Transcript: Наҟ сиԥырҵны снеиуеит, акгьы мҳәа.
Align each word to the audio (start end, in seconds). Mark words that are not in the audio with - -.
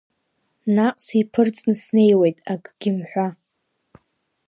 Наҟ 0.75 0.95
сиԥырҵны 1.05 1.73
снеиуеит, 1.81 2.37
акгьы 2.53 2.91
мҳәа. 2.97 3.27